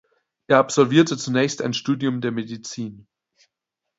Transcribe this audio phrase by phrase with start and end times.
[0.47, 3.05] Er absolvierte zunächst ein Studium der Medizin.